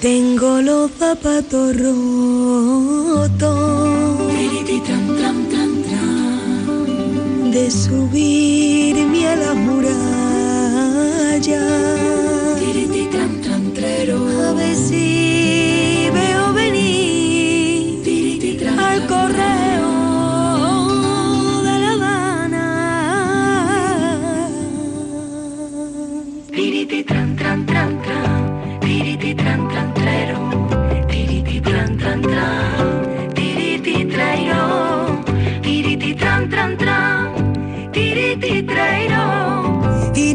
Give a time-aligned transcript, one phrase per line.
[0.00, 2.26] Tengo los zapatos rotos
[7.50, 9.96] de subirme a la muralla.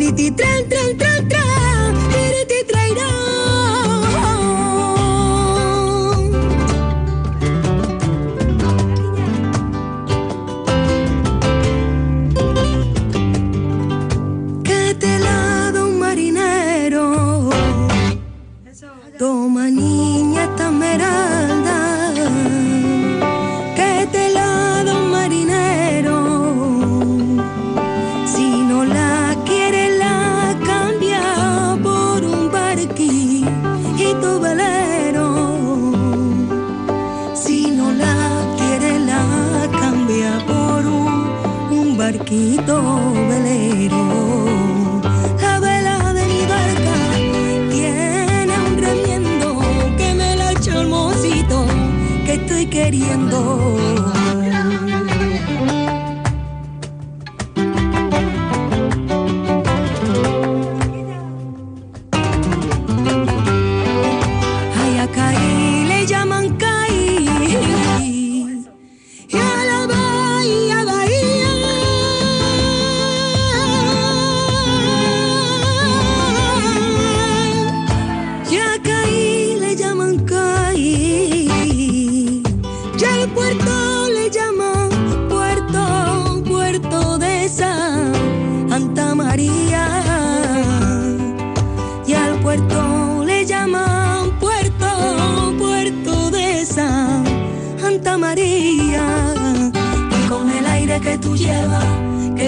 [0.01, 1.10] Tirirititran, tran, tran.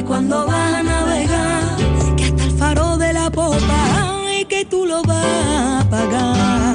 [0.05, 5.01] cuando vas a navegar, que hasta el faro de la popa y que tú lo
[5.03, 6.72] vas a pagar.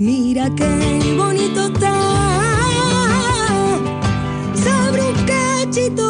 [0.00, 1.92] Mira qué bonito está.
[4.54, 6.09] Sobre un cachito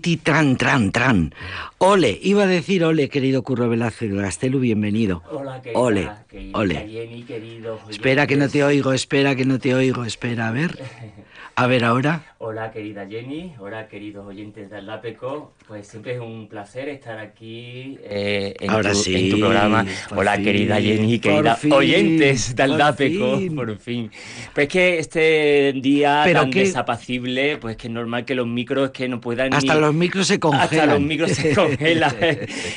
[0.00, 1.34] Tiriti, tran, tran, tran.
[1.78, 5.22] Ole, iba a decir ole, querido Curro Velázquez Gastelu, bienvenido.
[5.30, 6.88] Hola, querida, Ole, querida ole.
[6.88, 10.78] Jenny, queridos Espera que no te oigo, espera que no te oigo, espera, a ver.
[11.60, 12.22] A ver ahora.
[12.38, 13.52] Hola, querida Jenny.
[13.58, 15.52] Hola, queridos oyentes de Aldapeco.
[15.68, 19.84] Pues siempre es un placer estar aquí eh, en, Ahora tu, sí, en tu programa.
[20.08, 23.36] por Hola, fin, querida Jenny, por querida fin, oyentes de por Aldapeco.
[23.36, 23.54] fin.
[23.54, 24.10] Por fin.
[24.54, 28.90] Pues que este día Pero tan que- desapacible, pues que es normal que los micros
[28.90, 29.80] que no puedan Hasta ni...
[29.80, 30.64] los micros se congelan.
[30.64, 32.16] Hasta los micros se congelan.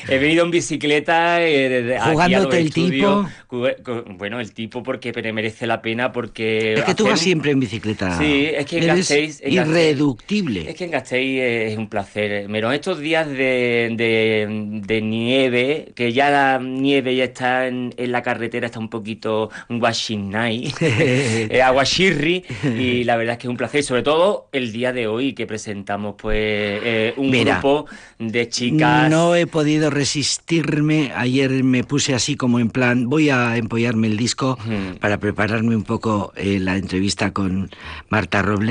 [0.10, 3.28] He venido en bicicleta eh, desde Jugándote el estudios.
[3.48, 6.74] Cu- cu- Bueno, el tipo porque merece la pena porque...
[6.74, 8.18] Es que tú hacer vas un- siempre en bicicleta.
[8.18, 10.70] Sí, es que en Eres Gasteiz- en Gasteiz- irreductible.
[10.70, 12.48] Es que en Gasteiz es un placer.
[12.52, 18.12] Pero estos días de, de- de nieve, que ya la nieve ya está en, en
[18.12, 22.44] la carretera, está un poquito guachinay, eh, aguachirri,
[22.78, 23.82] y la verdad es que es un placer.
[23.82, 27.86] Y sobre todo el día de hoy que presentamos pues eh, un Mira, grupo
[28.20, 29.10] de chicas.
[29.10, 31.12] No he podido resistirme.
[31.16, 34.58] Ayer me puse así como en plan, voy a empollarme el disco
[35.00, 37.70] para prepararme un poco eh, la entrevista con
[38.10, 38.63] Marta Robles.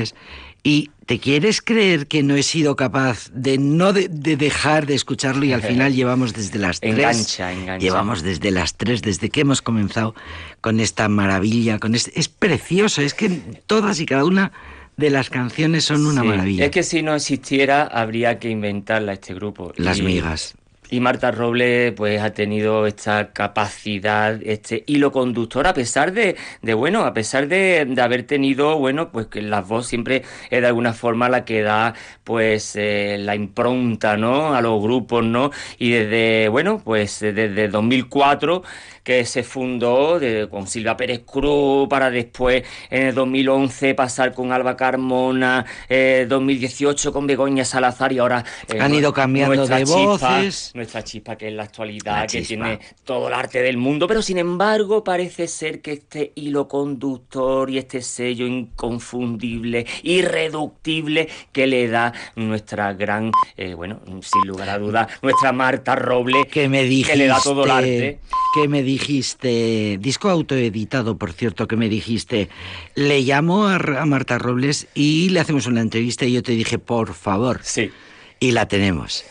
[0.65, 4.95] Y te quieres creer que no he sido capaz de no de, de dejar de
[4.95, 6.93] escucharlo y al final llevamos desde las tres.
[6.93, 7.83] Engancha, engancha.
[7.83, 10.15] Llevamos desde las tres, desde que hemos comenzado
[10.61, 13.29] con esta maravilla, con este, es precioso, es que
[13.67, 14.53] todas y cada una
[14.95, 16.65] de las canciones son una Sí, maravilla.
[16.65, 19.73] Es que si no existiera, habría que inventarla este grupo.
[19.75, 20.53] Las Y- migas.
[20.93, 26.35] Y Marta Robles pues ha tenido esta capacidad, este hilo conductor, a pesar de,
[26.75, 30.67] bueno, a pesar de, de haber tenido, bueno, pues que la voz siempre es de
[30.67, 34.53] alguna forma la que da pues eh, la impronta, ¿no?
[34.53, 35.49] A los grupos, ¿no?
[35.79, 38.61] Y desde, bueno, pues desde 2004
[39.03, 44.51] que se fundó de- con Silvia Pérez Cruz para después en el 2011 pasar con
[44.53, 49.95] Alba Carmona, eh, 2018 con Begoña Salazar y ahora eh, Han ido cambiando de chispa,
[50.05, 50.71] voces.
[50.73, 54.21] nuestra chispa que es la actualidad, La que tiene todo el arte del mundo, pero
[54.21, 61.87] sin embargo parece ser que este hilo conductor y este sello inconfundible, irreductible que le
[61.89, 67.13] da nuestra gran, eh, bueno, sin lugar a dudas, nuestra Marta Roble, que me dijiste
[67.13, 68.19] que le da todo el arte.
[68.53, 72.49] que me dijiste disco autoeditado por cierto que me dijiste
[72.95, 76.79] le llamo a, a Marta Robles y le hacemos una entrevista y yo te dije
[76.79, 77.91] por favor Sí.
[78.39, 79.25] y la tenemos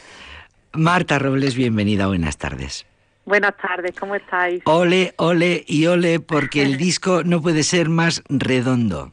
[0.72, 2.86] Marta Robles bienvenida buenas tardes
[3.24, 4.62] Buenas tardes, ¿cómo estáis?
[4.64, 9.12] ole ole y ole porque el disco no puede ser más redondo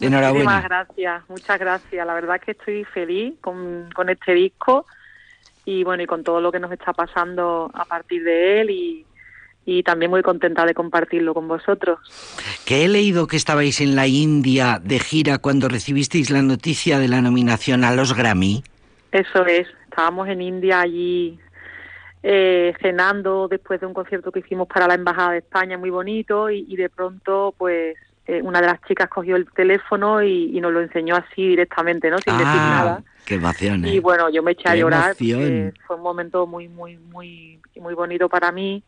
[0.00, 2.06] enhorabuena gracias, muchas gracias.
[2.06, 4.84] La verdad que estoy feliz con, con este disco
[5.64, 9.06] y bueno, y con todo lo que nos está pasando a partir de él y,
[9.68, 11.98] y también muy contenta de compartirlo con vosotros.
[12.64, 17.08] que he leído que estabais en la India de gira cuando recibisteis la noticia de
[17.08, 18.62] la nominación a los Grammy
[19.10, 21.38] Eso es, estábamos en India allí
[22.22, 26.48] eh, cenando después de un concierto que hicimos para la Embajada de España, muy bonito,
[26.50, 27.96] y, y de pronto pues
[28.26, 32.10] eh, una de las chicas cogió el teléfono y, y nos lo enseñó así directamente,
[32.10, 32.18] ¿no?
[32.18, 33.00] Sin decir nada.
[33.00, 33.94] Ah, qué emoción ¿eh?
[33.94, 35.14] Y bueno, yo me eché a Qué llorar.
[35.16, 38.82] fue un momento muy, muy, muy, muy bonito para mí.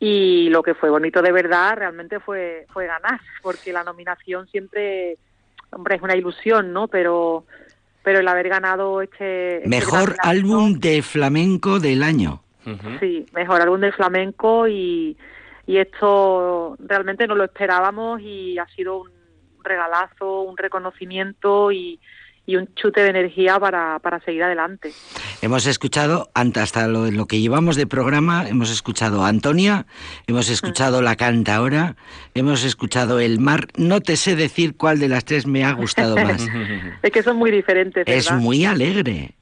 [0.00, 5.16] Y lo que fue bonito de verdad realmente fue, fue ganar, porque la nominación siempre,
[5.70, 6.86] hombre, es una ilusión, ¿no?
[6.86, 7.44] Pero,
[8.02, 9.56] pero el haber ganado este.
[9.56, 12.42] este Mejor álbum de flamenco del año.
[13.00, 15.16] Sí, mejor álbum de flamenco y,
[15.66, 19.10] y esto realmente no lo esperábamos y ha sido un
[19.64, 21.98] regalazo, un reconocimiento y,
[22.48, 24.90] y un chute de energía para, para seguir adelante.
[25.42, 29.84] Hemos escuchado, hasta lo, lo que llevamos de programa, hemos escuchado a Antonia,
[30.26, 31.96] hemos escuchado La Canta ahora,
[32.34, 33.68] hemos escuchado El Mar.
[33.76, 36.48] No te sé decir cuál de las tres me ha gustado más.
[37.02, 38.18] Es que son muy diferentes, ¿verdad?
[38.18, 39.34] es muy alegre.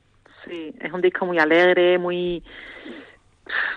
[0.44, 2.42] Sí, es un disco muy alegre, muy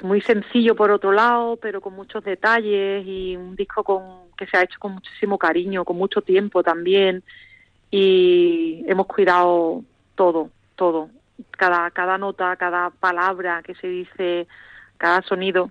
[0.01, 4.57] muy sencillo por otro lado, pero con muchos detalles y un disco con que se
[4.57, 7.24] ha hecho con muchísimo cariño, con mucho tiempo también
[7.91, 8.49] y
[8.89, 9.84] hemos cuidado
[10.15, 11.10] todo, todo,
[11.51, 14.48] cada cada nota, cada palabra que se dice,
[14.98, 15.69] cada sonido.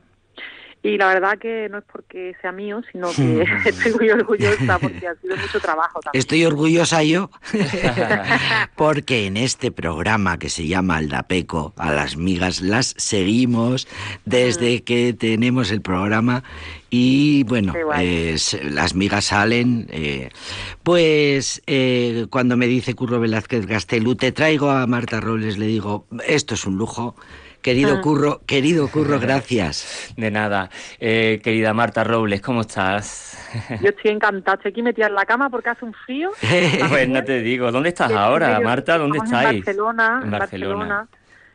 [0.82, 5.08] Y la verdad que no es porque sea mío, sino que estoy muy orgullosa porque
[5.08, 6.20] ha sido mucho trabajo también.
[6.20, 7.30] Estoy orgullosa yo
[8.76, 13.88] porque en este programa que se llama Aldapeco, a las migas las seguimos
[14.24, 16.44] desde que tenemos el programa
[16.90, 19.88] y bueno, eh, las migas salen.
[19.90, 20.30] eh,
[20.82, 26.06] pues eh, cuando me dice Curro Velázquez Gastelú, te traigo a Marta Robles, le digo,
[26.26, 27.14] esto es un lujo.
[27.62, 28.00] Querido Mm.
[28.02, 30.14] Curro, querido Curro, gracias.
[30.16, 30.70] De nada.
[31.00, 33.36] Eh, querida Marta Robles, ¿cómo estás?
[33.82, 36.30] Yo estoy encantada, estoy aquí metida en la cama porque hace un frío.
[36.88, 37.70] pues no te digo.
[37.72, 38.98] ¿Dónde estás ahora, medio- Marta?
[38.98, 39.48] ¿Dónde estáis?
[39.50, 40.74] En Barcelona, en Barcelona.
[40.76, 41.08] Barcelona.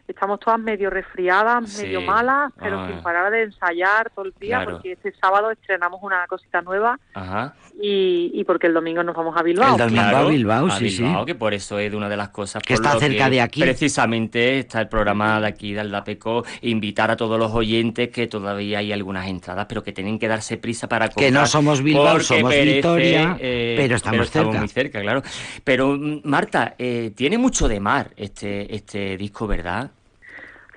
[0.06, 1.84] Estamos todas medio resfriadas, Sí.
[1.84, 2.88] medio malas, pero Ah.
[2.90, 4.72] sin parar de ensayar todo el día, Claro.
[4.74, 7.54] porque este sábado estrenamos una cosita nueva Ajá.
[7.82, 9.74] Y, y porque el domingo nos vamos a Bilbao.
[9.74, 11.04] El domingo a Bilbao, a sí, sí.
[11.26, 13.42] Que por eso es de una de las cosas Que por está lo cerca de
[13.42, 13.62] aquí.
[13.62, 18.80] Precisamente está el programa de aquí de Aldapeco, invitar a todos los oyentes que todavía
[18.80, 21.26] hay algunas entradas, pero que tienen que darse prisa para comprar.
[21.26, 24.60] Que no somos Bilbao, somos perece, Vitoria, eh, pero estamos cerca.
[24.60, 25.22] muy cerca, claro.
[25.64, 29.92] Pero mm, Marta, eh, tiene mucho de mar este este disco, ¿verdad?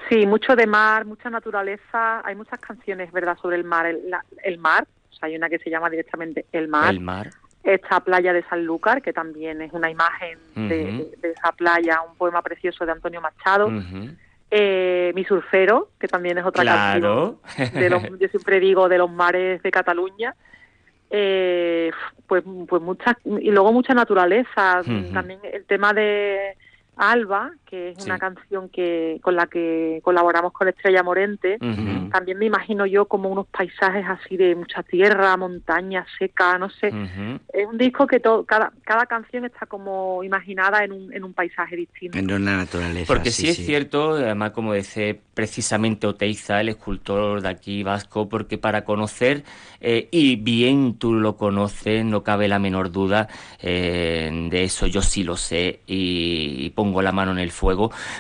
[0.09, 3.87] Sí, mucho de mar, mucha naturaleza, hay muchas canciones, ¿verdad?, sobre el mar.
[3.87, 4.87] El, la- el mar,
[5.17, 6.91] o sea, hay una que se llama directamente El mar.
[6.91, 7.31] El mar.
[7.65, 12.85] Esta playa de Sanlúcar, que también es una imagen de, esa playa, un poema precioso
[12.85, 13.71] de Antonio Machado.
[14.51, 17.41] Eh, Mi surfero, que también es otra Claro.
[17.57, 17.81] canción.
[17.83, 20.35] De los, yo siempre digo de los mares de Cataluña.
[21.11, 21.91] Eh,
[22.29, 24.83] pues, pues mucha, y luego mucha naturaleza.
[25.13, 26.57] También el tema de
[26.97, 28.05] Alba, que es Sí.
[28.05, 31.59] una canción que con la que colaboramos con Estrella Morente.
[31.61, 32.09] Ujú.
[32.11, 36.89] También me imagino yo como unos paisajes así de mucha tierra, montaña seca, no sé.
[36.89, 37.41] Ujú.
[37.53, 41.35] Es un disco que to- cada, cada canción está como imaginada en un, en un
[41.35, 42.17] paisaje distinto.
[42.19, 43.13] En una naturaleza.
[43.13, 48.57] Porque sí, es cierto, además como dice precisamente Oteiza, el escultor de aquí vasco, porque
[48.59, 49.43] para conocer,
[49.81, 53.29] eh, y bien tú lo conoces, no cabe la menor duda,
[53.61, 57.66] eh, de eso yo sí lo sé y, y pongo la mano en el fuego,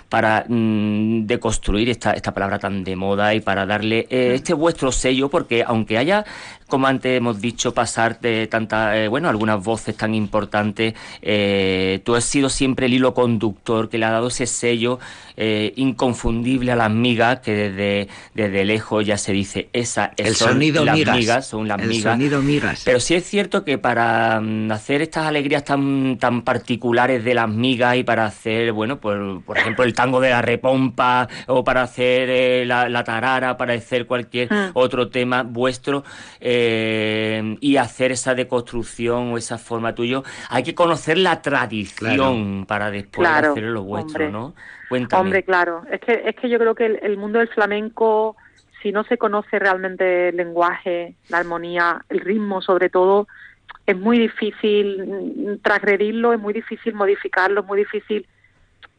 [0.08, 4.92] para mm, deconstruir esta, esta palabra tan de moda y para darle eh, este vuestro
[4.92, 6.24] sello, porque aunque haya,
[6.68, 12.14] como antes hemos dicho, pasar de tanta, eh, bueno, algunas voces tan importantes, eh, tú
[12.14, 14.98] has sido siempre el hilo conductor que le ha dado ese sello
[15.36, 20.52] eh, inconfundible a las migas, que desde, desde lejos ya se dice, esa El son
[20.52, 21.46] sonido las migas.
[21.46, 22.12] son las el migas.
[22.14, 22.82] sonido migas.
[22.84, 27.48] Pero sí es cierto que para mm, hacer estas alegrías tan, tan particulares de las
[27.48, 31.82] migas y para hacer, bueno, por, por ejemplo, el tango de la repompa o para
[31.82, 34.70] hacer eh, la, la tarara, para hacer cualquier Mm.
[34.74, 36.04] otro tema vuestro
[36.40, 36.55] eh,
[37.60, 43.28] y hacer esa deconstrucción o esa forma tuyo, hay que conocer la tradición para después
[43.28, 44.30] Claro, hacer lo vuestro, hombre.
[44.30, 44.54] ¿no?
[44.88, 45.20] Cuéntame.
[45.20, 45.82] Hombre, claro.
[45.90, 48.36] Es que, es que yo creo que el, el mundo del flamenco,
[48.82, 53.26] si no se conoce realmente el lenguaje, la armonía, el ritmo sobre todo,
[53.86, 58.26] es muy difícil mm, transgredirlo, es muy difícil modificarlo, es muy difícil...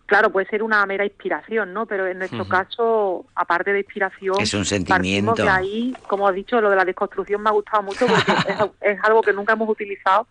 [0.07, 1.85] Claro, puede ser una mera inspiración, ¿no?
[1.85, 5.33] Pero en nuestro caso, aparte de inspiración, Es un sentimiento.
[5.35, 8.23] de ahí, como has dicho, lo de la desconstrucción me ha gustado mucho porque
[8.81, 10.25] es, es algo que nunca hemos utilizado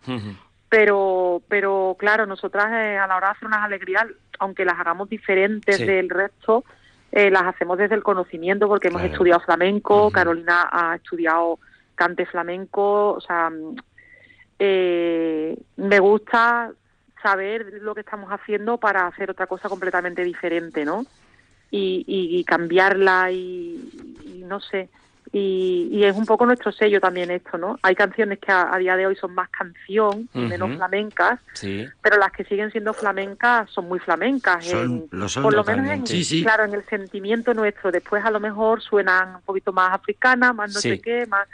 [0.69, 4.05] pero pero claro nosotras eh, a la hora de hacer unas alegrías
[4.39, 5.85] aunque las hagamos diferentes Sí.
[5.85, 6.65] del resto
[7.13, 9.13] eh, las hacemos desde el conocimiento porque hemos Claro.
[9.13, 10.11] estudiado flamenco.
[10.11, 11.57] Carolina ha estudiado
[11.95, 13.75] cante flamenco o sea mm,
[14.59, 16.71] eh, me gusta
[17.21, 21.05] saber lo que estamos haciendo para hacer otra cosa completamente diferente no
[21.71, 23.89] y, y, y cambiarla y,
[24.25, 24.89] y no sé
[25.33, 27.77] y, y es un poco nuestro sello también esto, ¿no?
[27.83, 31.85] Hay canciones que a, a día de hoy son más canción y menos flamencas, Sí.
[32.01, 34.65] pero las que siguen siendo flamencas son muy flamencas.
[34.65, 36.11] Son- en- lo son por lo menos en, totalmente.
[36.13, 36.43] Sí, sí.
[36.43, 37.91] claro, en el sentimiento nuestro.
[37.91, 40.91] Después a lo mejor suenan un poquito más africanas, más no Sí.
[40.91, 41.45] sé qué, más,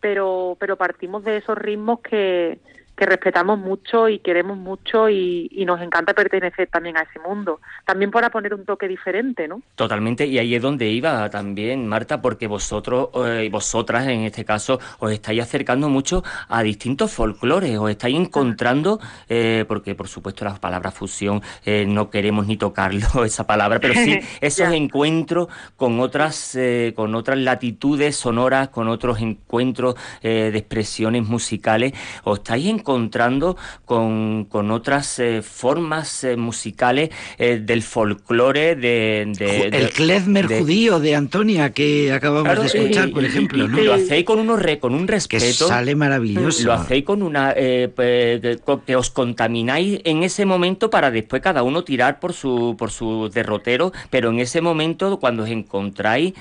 [0.00, 2.58] pero pero partimos de esos ritmos que,
[2.96, 7.60] que respetamos mucho y queremos mucho y, y nos encanta pertenecer también a ese mundo.
[7.84, 9.62] También para poner un toque diferente, ¿no?
[9.74, 14.44] Totalmente, y ahí es donde iba también, Marta, porque vosotros eh, y vosotras en este
[14.44, 20.44] caso os estáis acercando mucho a distintos folclores, os estáis encontrando, eh, porque por supuesto
[20.44, 25.98] la palabra fusión eh, no queremos ni tocarlo esa palabra, pero sí esos encuentros con
[25.98, 31.94] otras eh, con otras latitudes sonoras, con otros encuentros eh, de expresiones musicales,
[32.24, 32.91] os estáis encontrando
[33.84, 40.60] con, con otras eh, formas eh, musicales eh, del folclore de, de- el klezmer de-
[40.60, 44.38] judío de Antonia que acabamos Claro, de escuchar, y- por ejemplo, y- lo hacéis con
[44.38, 45.66] unos re- con un Que respeto.
[45.68, 46.64] sale maravilloso.
[46.66, 51.62] Lo hacéis con una eh, que, que os contamináis en ese momento para después cada
[51.62, 56.32] uno tirar por su por su derrotero, pero en ese momento cuando os encontráis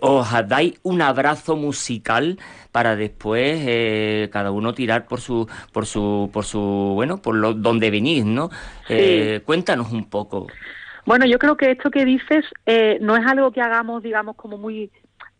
[0.00, 2.38] os dais un abrazo musical
[2.74, 7.54] para después eh, cada uno tirar por su por su por su bueno por lo
[7.54, 8.50] donde venís, ¿no?
[8.88, 10.48] Eh, cuéntanos un poco.
[11.06, 14.58] Bueno, yo creo que esto que dices eh, no es algo que hagamos, digamos, como
[14.58, 14.90] muy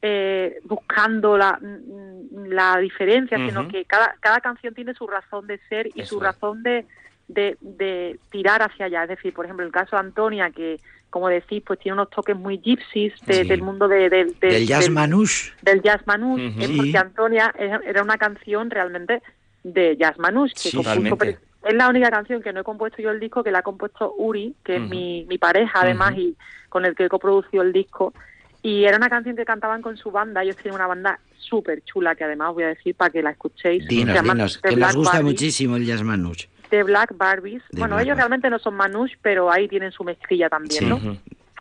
[0.00, 5.59] eh, buscando la, mm, la diferencia, sino que cada, cada canción tiene su razón de
[5.69, 6.87] ser y Eso su razón de,
[7.26, 9.03] de, de tirar hacia allá.
[9.03, 10.79] Es decir, por ejemplo, el caso de Antonia, que
[11.14, 13.49] como decís, pues tiene unos toques muy gypsies de- Sí.
[13.49, 15.52] del mundo de, de- de- Del jazz del- manouche.
[15.62, 17.54] del jazz manouche, eh, porque Antonia
[17.87, 19.23] era una canción realmente
[19.62, 20.54] de jazz manouche.
[20.54, 23.52] Que Sí, compuso es la única canción que no he compuesto yo el disco, que
[23.52, 26.35] la ha compuesto Uri, que es mi, mi pareja además y
[26.68, 28.12] con el que he coproducido el disco.
[28.61, 30.42] Y era una canción que cantaban con su banda.
[30.42, 33.30] Ellos tienen una banda súper chula que además os voy a decir para que la
[33.30, 33.87] escuchéis.
[33.87, 36.49] Dinos, que nos gusta muchísimo el jazz manouche.
[36.76, 37.62] The Black Barbies.
[37.73, 40.87] Bueno, Black ellos realmente no son manouche, pero ahí tienen su mezclilla también, Sí.
[40.87, 41.16] ¿no?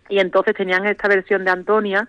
[0.09, 2.07] Y entonces tenían esta versión de Antonia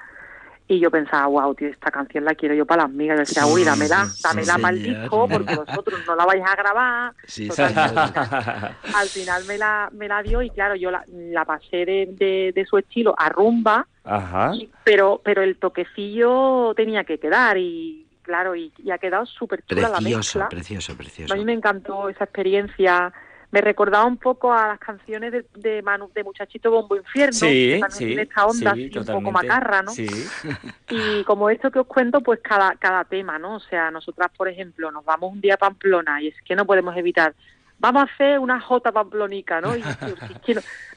[0.67, 3.17] y yo pensaba, wow, tío, esta canción la quiero yo para las migas.
[3.17, 6.57] Yo decía, uy, dámela, Sí, dámela para el disco porque vosotros no la vais a
[6.57, 7.13] grabar.
[7.27, 7.83] Sí, Total, señor.
[7.99, 11.85] al final- al final me la, me la dio y claro, yo la, la pasé
[11.85, 14.53] de, de, de su estilo a rumba, Ajá.
[14.55, 19.63] y- pero pero el toquecillo tenía que quedar y claro, y, y ha quedado súper
[19.65, 20.49] chula la Precioso, mezcla.
[20.49, 21.33] precioso, precioso.
[21.35, 23.13] A mí me encantó esa experiencia.
[23.53, 27.47] Me recordaba un poco a las canciones de, de, Manu- de Muchachito Bombo Infierno, Sí,
[27.75, 28.07] que también sí.
[28.07, 29.93] tiene esta onda sí, así un poco macarra, ¿no?
[29.93, 30.09] Sí.
[30.91, 33.55] Y como esto que os cuento, pues cada, cada tema, ¿no?
[33.57, 36.67] O sea, nosotras, por ejemplo, nos vamos un día a Pamplona y es que no
[36.67, 37.33] podemos evitar,
[37.79, 39.77] vamos a hacer una jota pamplonica, ¿no?
[39.77, 39.83] Y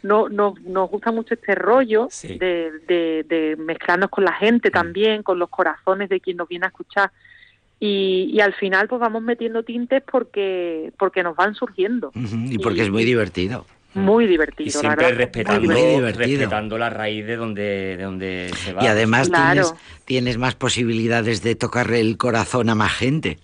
[0.03, 2.37] no, no, no- nos gusta mucho este rollo Sí.
[2.37, 6.65] de, de, de mezclarnos con la gente también, con los corazones de quien nos viene
[6.65, 7.11] a escuchar.
[7.79, 12.11] Y, y al final pues vamos metiendo tintes porque porque nos van surgiendo.
[12.15, 13.65] Y porque es muy divertido.
[13.93, 16.27] Muy divertido, Y la siempre verdad, muy respetando, Muy divertido.
[16.39, 18.83] respetando la raíz de donde, de donde se va.
[18.83, 19.61] Y además Claro.
[19.63, 19.73] tienes,
[20.05, 23.39] tienes más posibilidades de tocarle el corazón a más gente.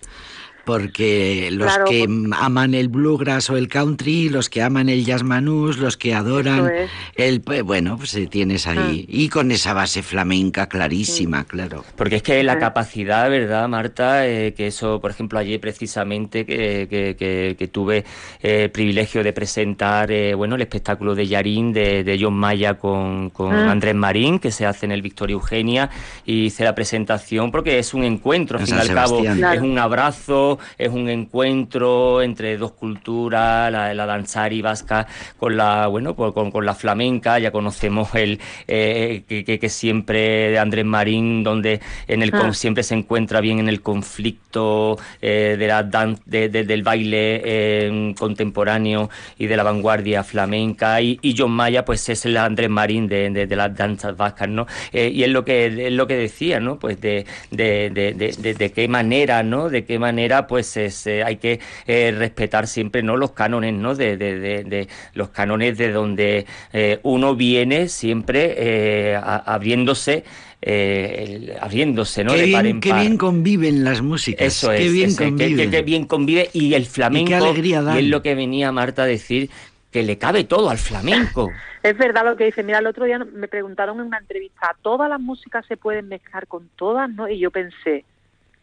[0.64, 5.04] Porque los Claro, que por- aman el bluegrass o el country, los que aman el
[5.04, 6.90] jazz manouche, los que adoran es.
[7.16, 7.40] el...
[7.40, 9.04] pues, Bueno, pues tienes ahí...
[9.08, 11.84] Y con esa base flamenca clarísima, claro.
[11.96, 12.60] Porque es que la Ajá.
[12.60, 14.26] capacidad, ¿verdad, Marta?
[14.26, 18.04] Eh, que eso, por ejemplo, ayer precisamente que, que- que- que tuve
[18.42, 22.74] eh, el privilegio de presentar, eh, bueno, el espectáculo de Yarín de, de John Maya
[22.74, 23.70] con, con Ah.
[23.70, 25.90] Andrés Marín, que se hace en el Victoria Eugenia,
[26.26, 29.20] y hice la presentación porque es un encuentro, al fin y al cabo.
[29.22, 29.54] Claro.
[29.56, 35.06] es un abrazo, es un encuentro entre dos culturas, la, la danzari vasca
[35.38, 39.68] con la, bueno, pues con, con la flamenca, ya conocemos el eh, que, que- que
[39.68, 42.52] siempre Andrés Marín, donde en el Ah.
[42.52, 47.40] siempre se encuentra bien en el conflicto eh, de la dan- de- de- del baile
[47.44, 52.70] eh, contemporáneo y de la vanguardia flamenca y, y John Maya pues es el Andrés
[52.70, 54.66] Marín de, de- de las danzas vascas, ¿no?
[54.92, 56.78] Eh, y es lo que es lo que decía, ¿no?
[56.78, 59.68] Pues de, de, de, de- de- de qué manera, ¿no?
[59.68, 63.16] De qué manera pues es, eh, hay que eh, respetar siempre, ¿no?
[63.16, 63.94] Los cánones, ¿no?
[63.94, 70.24] De, de- de- de los cánones de donde eh, uno viene siempre eh, a- abriéndose
[70.66, 72.32] eh, el- abriéndose, ¿no?
[72.32, 73.00] qué, de par bien, en qué par.
[73.00, 74.46] bien conviven las músicas.
[74.46, 75.70] Eso es, qué bien conviven.
[75.70, 77.96] que bien convive y el flamenco alegría dan.
[77.96, 79.50] y es lo que venía Marta a decir
[79.90, 81.50] que le cabe todo al flamenco.
[81.82, 82.62] Es verdad lo que dice.
[82.62, 86.46] Mira, el otro día me preguntaron en una entrevista, ¿todas las músicas se pueden mezclar
[86.46, 87.10] con todas?
[87.10, 88.04] no Y yo pensé,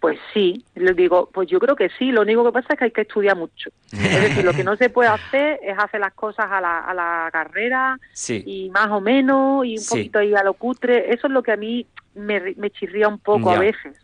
[0.01, 0.65] pues sí.
[0.75, 2.11] Les digo, pues yo creo que sí.
[2.11, 3.69] Lo único que pasa es que hay que estudiar mucho.
[3.93, 6.93] Es decir, lo que no se puede hacer es hacer las cosas a la, a
[6.93, 8.43] la carrera Sí.
[8.45, 9.89] y más o menos y un Sí.
[9.89, 11.13] poquito ahí a lo cutre.
[11.13, 11.85] Eso es lo que a mí
[12.15, 13.57] me, me chirría un poco Ya.
[13.57, 13.95] a veces.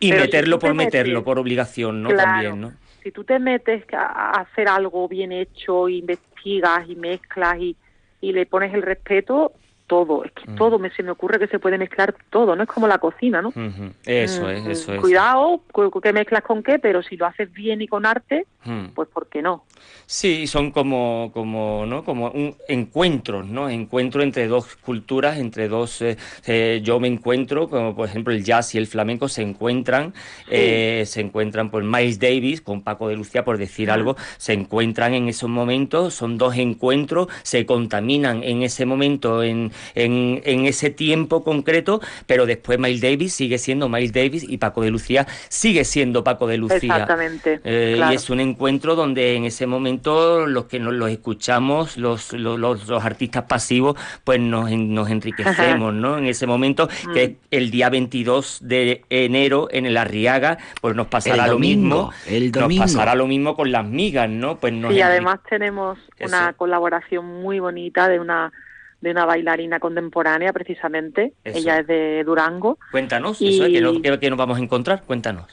[0.00, 2.08] Y Pero meterlo por meterlo, por obligación, ¿no?
[2.08, 2.24] Claro.
[2.30, 2.72] También, ¿no?
[3.02, 7.76] Si tú te metes a hacer algo bien hecho, investigas y mezclas y,
[8.20, 9.52] y le pones el respeto,
[9.92, 10.54] todo, es que Mm.
[10.56, 13.42] todo me, se me ocurre que se puede mezclar todo, no es como la cocina,
[13.42, 13.48] ¿no?
[13.50, 13.92] Ujú.
[14.06, 15.00] Eso es, Mm, eso es.
[15.02, 18.46] Cuidado, cu- cu- que mezclas con qué, pero si lo haces bien y con arte,
[18.64, 18.94] Mm.
[18.94, 19.64] pues ¿por qué no?
[20.06, 22.04] Sí, son como, como, ¿no?
[22.04, 23.68] como un encuentros, ¿no?
[23.68, 26.00] Encuentro entre dos culturas, entre dos.
[26.02, 30.14] eh, eh, yo me encuentro, como por ejemplo el jazz y el flamenco se encuentran,
[30.48, 35.12] eh, se encuentran por Miles Davis con Paco de Lucía, por decir algo, se encuentran
[35.14, 40.90] en esos momentos, son dos encuentros, se contaminan en ese momento, en, en, en ese
[40.90, 45.84] tiempo concreto, pero después Miles Davis sigue siendo Miles Davis y Paco de Lucía sigue
[45.84, 46.76] siendo Paco de Lucía.
[46.76, 47.60] Exactamente.
[47.64, 48.12] Eh, claro.
[48.12, 52.58] Y es un encuentro donde en ese momento los que nos los escuchamos, los, los,
[52.58, 56.18] los- los artistas pasivos, pues nos, en- nos enriquecemos, ¿no?
[56.18, 57.12] En ese momento, Mm.
[57.14, 62.10] que el día 22 de enero en el Arriaga, pues nos pasará El lo mismo.
[62.26, 62.82] el Nos domingo.
[62.84, 64.56] pasará lo mismo con las migas, ¿no?
[64.56, 68.52] Pues nos Sí, enri- además tenemos una colaboración muy bonita de una
[69.02, 71.58] de una bailarina contemporánea precisamente, Eso.
[71.58, 72.78] ella es de Durango.
[72.90, 75.02] Cuéntanos, Y- eso, ¿qué, no- qué- qué nos vamos a encontrar?
[75.02, 75.44] Cuéntanos.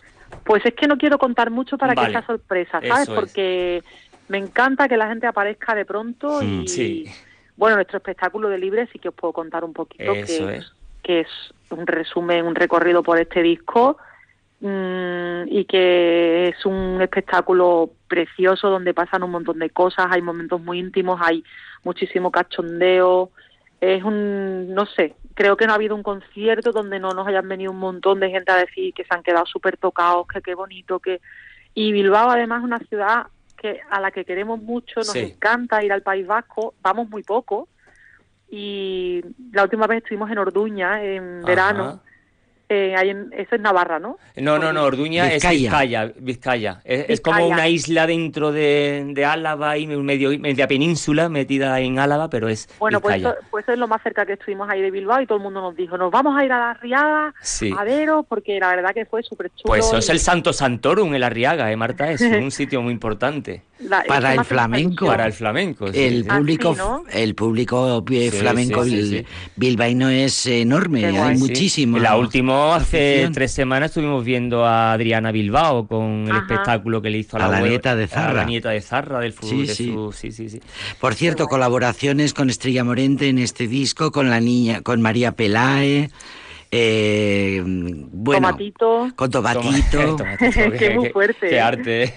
[0.45, 2.07] Pues es que no quiero contar mucho para Vale.
[2.07, 3.01] que sea sorpresa, ¿sabes?
[3.01, 3.19] Eso es.
[3.19, 3.83] Porque
[4.27, 7.05] me encanta que la gente aparezca de pronto y Mm, sí.
[7.57, 10.71] bueno, nuestro espectáculo de libre sí que os puedo contar un poquito Eso que, es.
[11.01, 11.27] que es
[11.71, 13.97] un resumen, un recorrido por este disco
[14.61, 20.61] mm, y que es un espectáculo precioso donde pasan un montón de cosas, hay momentos
[20.61, 21.43] muy íntimos, hay
[21.83, 23.31] muchísimo cachondeo,
[23.81, 27.47] es un, no sé, creo que no ha habido un concierto donde no nos hayan
[27.47, 30.55] venido un montón de gente a decir que se han quedado súper tocados, que qué
[30.55, 31.21] bonito, que...
[31.75, 35.19] Y Bilbao además es una ciudad que a la que queremos mucho, nos Sí.
[35.19, 37.67] encanta ir al País Vasco, vamos muy poco.
[38.49, 39.21] Y
[39.53, 42.01] la última vez estuvimos en Orduña en verano,
[42.69, 44.17] eh, ahí en, eso es Navarra, ¿no?
[44.35, 45.49] No, no, no, Orduña Vizcaya.
[45.51, 46.81] es Vizcaya, Vizcaya.
[46.83, 51.99] Es, es como una isla dentro de, de Álava y medio, media península metida en
[51.99, 54.81] Álava, pero es Bueno, pues eso, pues eso es lo más cerca que estuvimos ahí
[54.81, 57.33] de Bilbao y todo el mundo nos dijo, nos vamos a ir a la Riada,
[57.41, 57.73] Sí.
[57.77, 59.63] a veros, porque la verdad que fue súper chulo.
[59.65, 62.11] Pues eso es el Santo Santorum en la Arriaga, ¿eh, Marta?
[62.11, 65.05] Es un sitio muy importante la- Para el flamenco.
[65.07, 65.91] para el flamenco.
[65.91, 66.25] sí, El.
[66.29, 67.03] Ah, público, sí, ¿no?
[67.11, 69.25] el público eh, Sí, flamenco sí, sí, bil- sí.
[69.55, 71.35] bilbaíno es enorme, Qué hay guay.
[71.37, 71.41] Sí.
[71.41, 71.97] muchísimo.
[71.99, 73.33] La última, hace afición.
[73.33, 76.39] tres semanas estuvimos viendo a Adriana Bilbao con el Ajá.
[76.41, 78.33] espectáculo que le hizo a la, A la web- nieta de a Zarra.
[78.33, 79.49] la nieta de Zarra del fútbol.
[79.49, 79.85] Sí, de sí.
[79.91, 80.61] su- sí, sí, sí.
[80.99, 86.09] Por cierto, colaboraciones con Estrella Morente en este disco, con la niña, con María Pelae,
[86.71, 89.09] eh, bueno, Tomatito.
[89.15, 92.13] con Toma- Tomatito, Tomatito, Qué muy fuerte, Qué arte.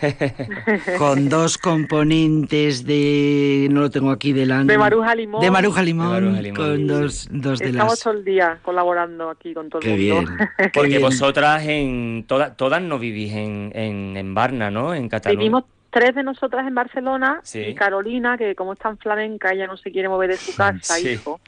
[0.98, 5.40] con dos componentes de, no lo tengo aquí delante, De Maruja Limón.
[5.40, 6.56] de Maruja Limón, De Maruja Limón.
[6.56, 9.98] con dos, dos de Estamos las, todo el día colaborando aquí con todo qué el
[9.98, 10.32] bien, mundo.
[10.58, 11.02] qué Porque bien.
[11.02, 14.94] vosotras en todas todas no vivís en, en, en Varna, ¿no?
[14.94, 15.38] En Cataluña.
[15.38, 17.60] Vivimos tres de nosotras en Barcelona Sí.
[17.60, 20.94] y Carolina, que como es tan flamenca, ella no se quiere mover de su casa,
[20.96, 21.10] Sí.
[21.10, 21.40] hijo,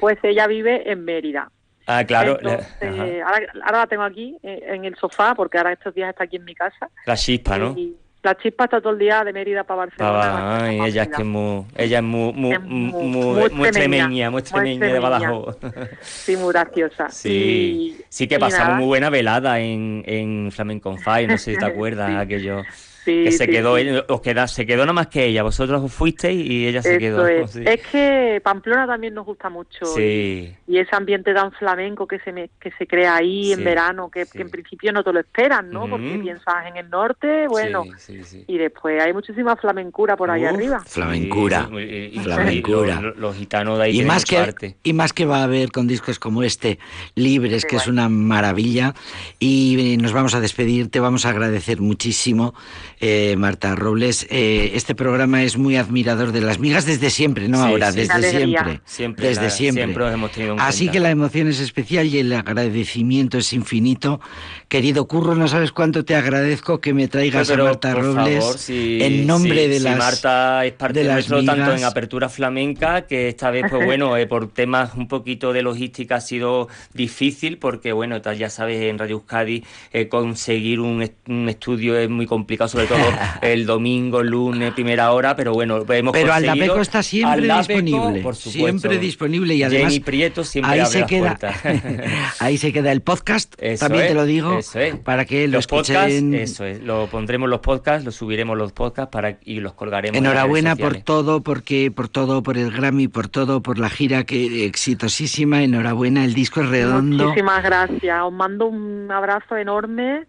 [0.00, 1.50] pues ella vive en Mérida.
[1.86, 2.38] Ah, claro.
[2.42, 6.10] la- Entonces, ahora, ahora la tengo aquí eh, en el sofá, porque ahora estos días
[6.10, 6.88] está aquí en mi casa.
[7.06, 7.74] La chispa, ¿no?
[7.76, 10.20] Y la chispa está todo el día de Mérida para Barcelona.
[10.22, 13.68] Ah, ay, ella es que es muy, ella es muy, muy, Es muy- muy, muy
[13.68, 14.98] extremeña, muy extremeña de.
[15.00, 15.56] Badajoz.
[16.02, 17.08] Sí, muy graciosa.
[17.08, 21.58] Sí, Y- sí que pasamos muy buena velada en, en Flamenco Fire, no sé si
[21.58, 22.16] te acuerdas, Sí.
[22.16, 22.62] aquello
[23.04, 23.86] sí, que se sí, quedó, sí.
[24.08, 26.98] os queda, se quedó nada más que ella, vosotros os fuisteis y ella se Eso
[27.00, 27.26] quedó.
[27.26, 27.50] es.
[27.50, 27.62] sí.
[27.66, 29.84] Es que Pamplona también nos gusta mucho.
[29.86, 30.54] Sí.
[30.66, 34.10] Y ese ambiente tan flamenco que se me- que se crea ahí Sí, en verano,
[34.10, 34.32] que, sí.
[34.38, 35.88] que en principio no te lo esperan, ¿no?
[35.88, 38.44] Porque piensas en el norte, bueno, Sí, sí, sí.
[38.46, 40.80] y después hay muchísima flamencura por ahí arriba.
[40.86, 41.68] Flamencura.
[41.70, 43.00] sí, y- Flamencura.
[43.00, 44.76] Los, los gitanos de ahí y más que arte.
[44.82, 46.78] y más que va a haber con discos como este
[47.14, 48.94] libres que es una maravilla
[49.38, 52.54] y eh, nos vamos a despedir te vamos a agradecer muchísimo
[53.00, 57.58] eh, Marta Robles Eh, este programa es muy admirador de las migas desde siempre no
[57.58, 57.98] Sí, ahora sí.
[58.00, 60.92] desde siempre Siempre, desde la- siempre siempre os hemos tenido en así cuenta.
[60.92, 64.20] que la emoción es especial y el agradecimiento es infinito
[64.68, 68.38] querido Curro no sabes cuánto te agradezco que me traigas Pero, a Marta por Robles
[68.44, 71.80] favor, si- en nombre si- de si las Marta es parte de nuestro tanto migas.
[71.80, 76.16] en apertura flamenca que esta vez pues bueno eh, por temas un poquito de logística
[76.16, 81.28] ha sido difícil porque bueno tal ya sabes en Radio Euskadi eh, conseguir un, est-
[81.28, 82.98] un estudio es muy complicado sobre todo
[83.42, 88.22] el domingo lunes primera hora pero bueno hemos Pero conseguido Aldapeco está siempre Aldapeco, disponible,
[88.22, 88.50] por supuesto.
[88.62, 91.38] siempre disponible y además Jenny Prieto siempre ahí abre se las queda,
[92.40, 94.96] ahí se queda el podcast, Eso también es, te lo digo, eso es.
[94.96, 96.34] para que lo los podcasts, escuchen.
[96.34, 100.16] eso es, lo pondremos los podcasts, los subiremos los podcasts para y los colgaremos.
[100.16, 104.64] Enhorabuena por todo, porque por todo, por el Grammy, por todo, por la gira que
[104.66, 105.62] exitosísima.
[105.62, 107.24] Enhorabuena, el disco es redondo.
[107.24, 108.22] Muchísimas gracias.
[108.22, 110.26] Os mando un abrazo enorme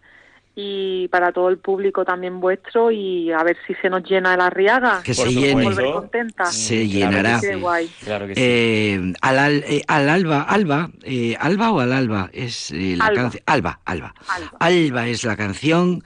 [0.55, 4.49] y para todo el público también vuestro y a ver si se nos llena la
[4.51, 5.01] riaga.
[5.03, 5.73] Que se llene.
[5.93, 6.45] Contenta.
[6.45, 7.39] Se Mm, claro llenará.
[7.41, 7.91] que Qué sí, guay.
[8.03, 8.41] Claro que sí.
[8.43, 13.05] Eh, al, al- eh, al alba, alba, eh, alba o al alba es eh, la
[13.07, 13.21] Alba.
[13.23, 13.43] canción.
[13.47, 14.13] Alba, alba.
[14.27, 14.51] Alba.
[14.59, 16.03] Alba es la canción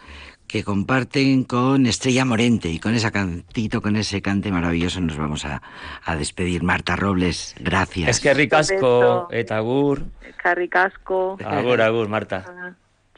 [0.48, 5.44] que comparten con Estrella Morente y con ese cantito, con ese cante maravilloso nos vamos
[5.44, 5.62] a,
[6.06, 6.64] a despedir.
[6.64, 8.08] Marta Robles, gracias.
[8.12, 10.04] es que ricasco, etagur,
[10.42, 11.38] Carri Casco.
[11.44, 12.46] agur, agur, Marta.
[12.48, 12.72] Ah,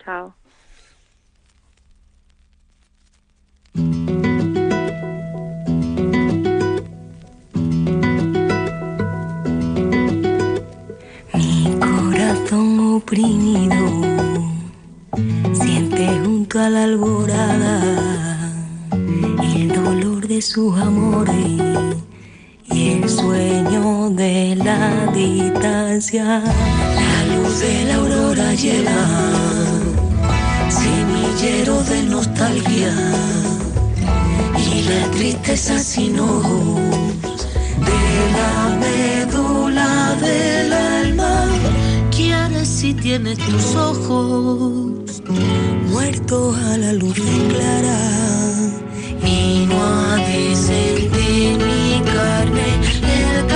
[0.04, 0.34] Chao.
[11.34, 14.02] Mi corazón oprimido
[15.54, 17.82] siente junto a la alborada
[19.44, 21.36] el dolor de sus amores
[22.72, 26.44] y el sueño de la distancia.
[26.44, 29.06] La luz de la aurora lleva
[30.70, 32.94] semillero de nostalgia
[34.90, 37.48] la tristeza sin ojos
[37.90, 38.02] de
[38.38, 38.54] la
[38.86, 41.48] médula del alma.
[42.16, 45.22] ¿Qué harás si tienes tus ojos
[45.92, 48.00] muertos a la luz clara
[49.24, 52.68] y no ha de mi carne
[53.20, 53.48] el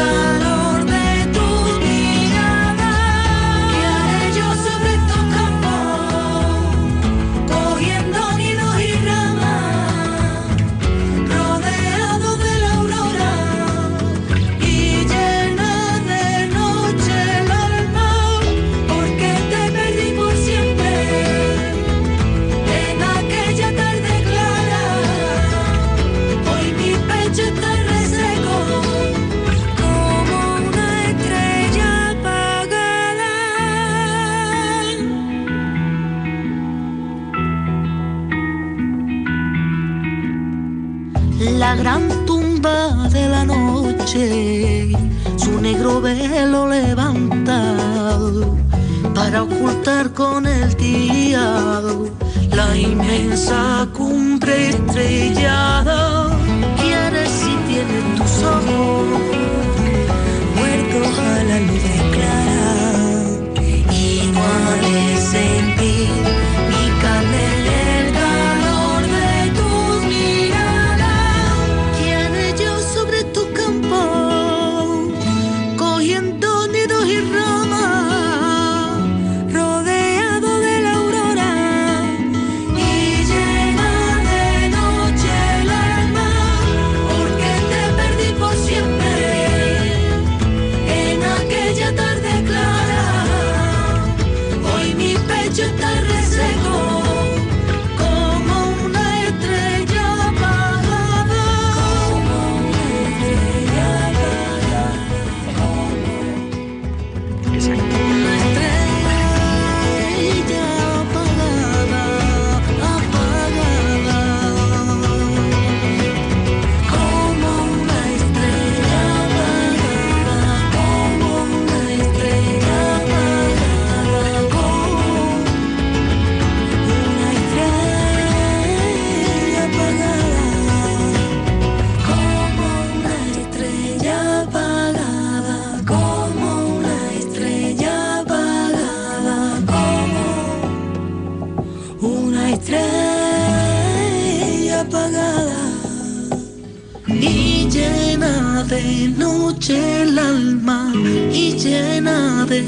[147.24, 150.92] y llena de noche el alma
[151.32, 152.62] y llena de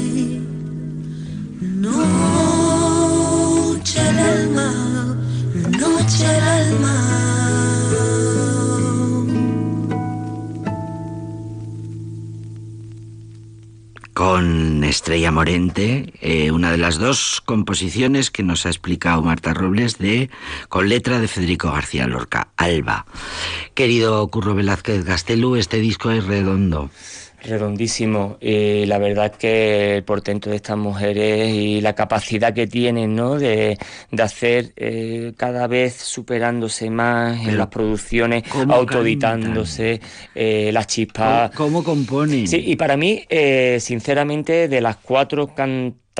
[1.60, 2.40] noche
[4.10, 4.70] el alma,
[5.78, 6.96] noche el alma.
[14.14, 19.98] Con Estrella Morente, eh, una de las dos composiciones que nos ha explicado Marta Robles
[19.98, 20.30] de
[20.68, 23.06] con letra de Federico García Lorca, Alba.
[23.74, 26.90] Querido Curro Velázquez Gastelu, este disco es redondo.
[27.46, 28.38] Redondísimo.
[28.40, 33.36] Y la verdad que el portento de estas mujeres y la capacidad que tienen, ¿no?
[33.36, 33.78] De,
[34.10, 40.00] de hacer eh, cada vez superándose más en las producciones, ¿cómo autoeditándose,
[40.34, 41.50] eh, las chispas.
[41.52, 42.48] ¿Cómo, cómo componen?
[42.48, 45.54] Sí, y para mí, eh, sinceramente, de las cuatro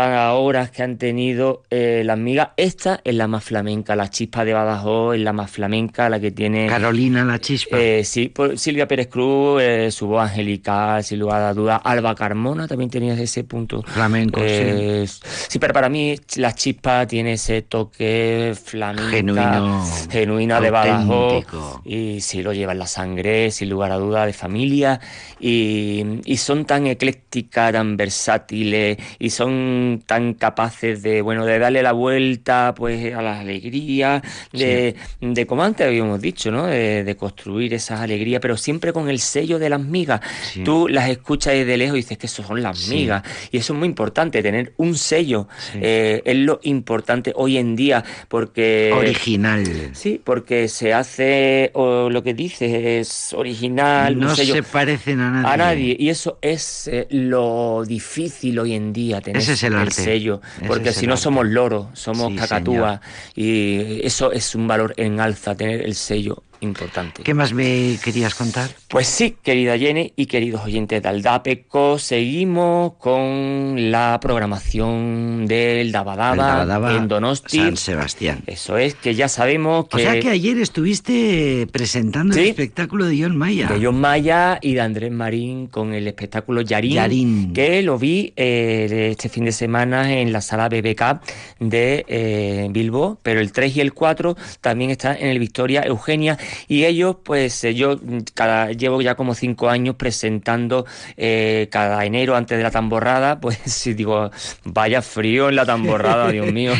[0.00, 4.52] cantadoras que han tenido eh, las migas, esta es la más flamenca, la chispa de
[4.52, 6.66] Badajoz es la más flamenca, la que tiene...
[6.66, 7.78] Carolina la chispa.
[7.80, 11.76] Eh, sí, por Silvia Pérez Cruz, eh, su voz angelical, sin lugar a duda.
[11.76, 13.82] Alba Carmona también tenía ese punto.
[13.84, 15.58] Flamenco, Eh, sí.
[15.58, 21.46] pero para mí la chispa tiene ese toque flamenca, Genuino, genuina de Badajoz.
[21.86, 25.00] Y sí, lo lleva en la sangre, sin lugar a duda, de familia.
[25.40, 31.82] Y, y son tan eclécticas, tan versátiles, y son tan capaces de, bueno, de darle
[31.82, 34.22] la vuelta pues a la alegría,
[34.52, 36.66] de, de como antes habíamos dicho, ¿no?
[36.66, 40.20] De, de construir esas alegrías, pero siempre con el sello de las migas.
[40.52, 40.62] Sí.
[40.64, 42.94] Tú las escuchas desde lejos y dices que eso son las Sí.
[42.94, 43.22] migas.
[43.50, 45.48] Y eso es muy importante, tener un sello.
[45.74, 48.92] Eh, es lo importante hoy en día, porque...
[48.94, 49.64] Original.
[49.92, 55.20] Sí, porque se hace, o lo que dices es original, un No sello se parecen
[55.20, 55.48] a nadie.
[55.52, 55.96] a nadie.
[55.98, 60.02] Y eso es eh, lo difícil hoy en día, tener Ese es el arte.
[60.02, 60.40] sello.
[60.66, 63.00] Porque si el no somos loros, somos Sí, cacatúas.
[63.34, 67.22] Y eso es un valor en alza, tener el sello importante.
[67.22, 68.70] ¿Qué más me querías contar?
[68.88, 76.36] Pues sí, querida Jenny y queridos oyentes de Aldapeco, seguimos con la programación del Dabadaba,
[76.36, 77.58] Dabadaba en Donosti.
[77.58, 78.42] San Sebastián.
[78.46, 79.96] Eso es, que ya sabemos que...
[79.96, 83.68] O sea que ayer estuviste presentando el espectáculo de John Maya.
[83.68, 87.52] de John Maya y de Andrés Marín con el espectáculo Yarín, Yarín.
[87.52, 91.20] que lo vi eh, este fin de semana en la sala BBK
[91.60, 96.38] de eh, Bilbo, pero el 3 y el 4 también están en el Victoria Eugenia
[96.68, 102.04] y ellos, pues eh, yo mm, cada, llevo ya como cinco años presentando eh, cada
[102.04, 103.58] enero antes de la tamborrada, pues
[103.96, 104.30] digo,
[104.64, 106.72] vaya frío en la tamborrada, Dios mío,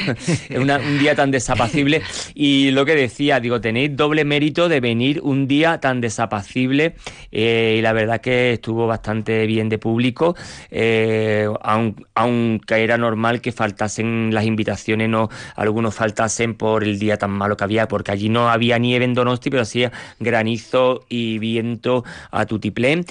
[0.48, 2.02] es una- un día tan desapacible.
[2.34, 6.94] Y lo que decía, digo, tenéis doble mérito de venir un día tan desapacible
[7.32, 10.34] eh, y la verdad que estuvo bastante bien de público,
[10.70, 17.16] eh, aun- aunque era normal que faltasen las invitaciones, no algunos faltasen por el día
[17.16, 22.04] tan malo que había, porque allí no había nieve en Donosti, hacía granizo y viento
[22.30, 23.04] a tutiplén.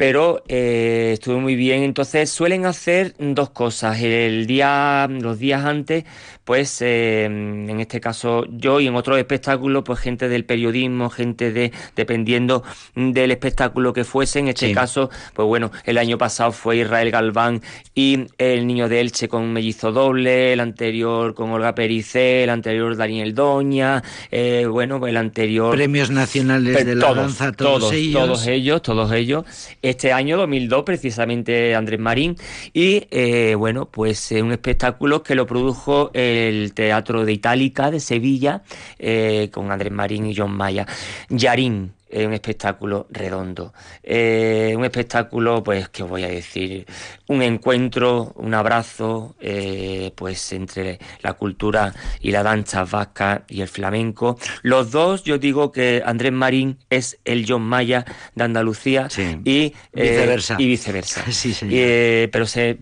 [0.00, 1.82] Pero eh, estuvo muy bien.
[1.82, 4.00] Entonces suelen hacer dos cosas.
[4.00, 6.04] El día, los días antes,
[6.50, 11.52] pues eh, en este caso yo y en otros espectáculos, pues gente del periodismo, gente
[11.52, 12.64] de, dependiendo
[12.96, 17.60] del espectáculo que fuese, en este caso, pues bueno, el año pasado fue Israel Galván
[17.94, 22.96] y el niño de Elche con mellizo doble, el anterior con Olga Pericé, el anterior
[22.96, 25.76] Daniel Doña, eh, bueno, el anterior...
[25.76, 28.24] Premios nacionales de la danza, todos, ellos.
[28.24, 29.44] Todos ellos, todos ellos.
[29.90, 32.36] Este año 2002 precisamente Andrés Marín
[32.72, 38.62] y eh, bueno, pues un espectáculo que lo produjo el Teatro de Itálica de Sevilla
[39.00, 40.86] eh, con Andrés Marín y John Maya.
[41.28, 46.86] Yarín, un espectáculo redondo, eh, un espectáculo, pues, que os voy a decir,
[47.28, 53.68] un encuentro, un abrazo, eh, pues, entre la cultura y la danza vasca y el
[53.68, 54.38] flamenco.
[54.62, 59.08] Los dos, yo digo que Andrés Marín es el John Maya de Andalucía
[59.44, 60.56] y eh, viceversa.
[60.58, 61.24] y viceversa.
[62.32, 62.78] pero se,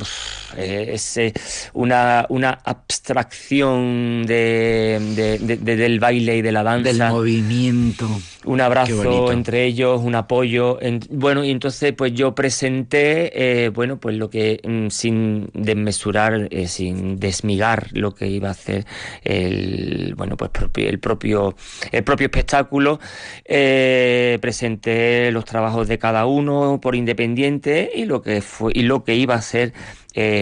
[0.56, 1.20] es
[1.74, 6.92] una, una abstracción de, del baile y de la danza.
[6.92, 8.08] Del movimiento.
[8.48, 10.78] Un abrazo entre ellos, un apoyo.
[11.10, 16.66] bueno, y entonces pues yo presenté, eh, bueno, pues lo que mm, sin desmesurar, eh,
[16.66, 18.86] sin desmigar lo que iba a hacer
[19.22, 21.54] el, bueno, pues el propio,
[21.92, 23.00] el propio espectáculo,
[23.44, 29.04] eh, presenté los trabajos de cada uno por independiente y lo que fue y lo
[29.04, 29.74] que iba a ser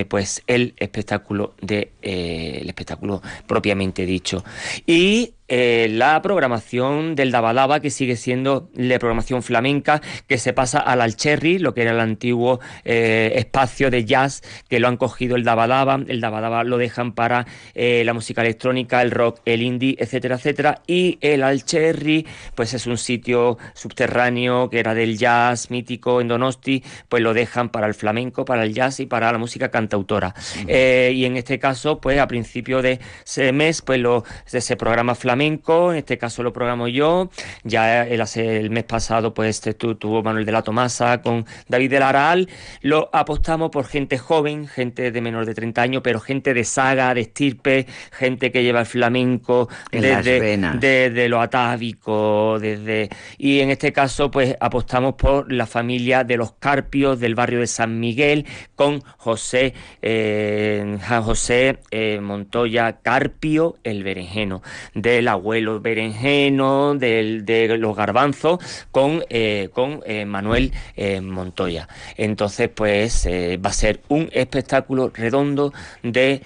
[0.09, 4.43] pues el espectáculo de el espectáculo propiamente dicho
[4.87, 10.81] y eh, la programación del Dabadaba, que sigue siendo la programación flamenca, que se pasa
[10.81, 15.37] al Alcherry, lo que era el antiguo eh, espacio de jazz, que lo han cogido
[15.37, 19.97] el Dabadaba, el Dabadaba lo dejan para eh, la música electrónica, el rock, el indie,
[20.01, 26.21] etcétera, etcétera, y el Alcherry, pues es un sitio subterráneo que era del jazz mítico
[26.21, 29.71] en Donosti, pues lo dejan para el flamenco, para el jazz y para la música
[29.71, 30.35] cantautora.
[30.67, 35.36] y en este caso, pues a principio de ese mes, pues lo, se programa flamenco
[35.41, 37.31] en este caso lo programo yo,
[37.65, 42.49] ya el, el mes pasado pues tuvo Manuel de la Tomasa con David del Aral,
[42.83, 47.15] lo apostamos por gente joven, gente de menor de 30 años, pero gente de saga,
[47.15, 53.93] de estirpe, gente que lleva el flamenco desde, desde lo atávico, desde y en este
[53.93, 59.01] caso pues apostamos por la familia de los Carpios del barrio de San Miguel con
[59.19, 64.63] José eh, José eh, Montoya Carpio el berenjeno.
[64.95, 68.59] De abuelo berenjeno, del, de los garbanzos,
[68.91, 71.89] con, eh, con eh, Manuel eh, Montoya.
[72.17, 76.43] Entonces, pues va a ser un espectáculo redondo de...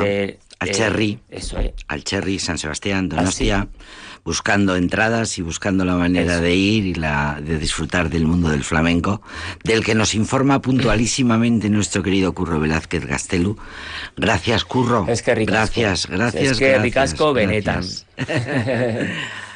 [0.00, 1.72] de al Cherry, eso es.
[1.88, 3.66] al Cherry, San Sebastián, Donostia
[4.24, 8.64] buscando entradas y buscando la manera de ir y la de disfrutar del mundo del
[8.64, 9.22] flamenco,
[9.64, 13.56] del que nos informa puntualísimamente nuestro querido Curro Velázquez Gastelu.
[14.16, 15.06] Gracias, Curro.
[15.08, 16.52] Es que Gracias, gracias.
[16.52, 17.34] Es que ricasco